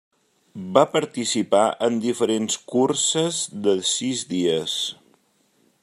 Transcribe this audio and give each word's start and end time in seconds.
Va 0.77 0.83
participar 0.93 1.61
en 1.89 1.99
diferents 2.07 2.57
curses 2.73 3.43
de 3.69 3.77
sis 3.91 4.25
dies. 4.35 4.77